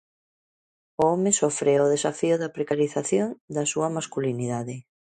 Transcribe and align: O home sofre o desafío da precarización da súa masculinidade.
O 1.01 1.03
home 1.11 1.31
sofre 1.39 1.73
o 1.85 1.91
desafío 1.95 2.35
da 2.41 2.53
precarización 2.55 3.27
da 3.55 3.63
súa 3.71 3.89
masculinidade. 3.97 4.75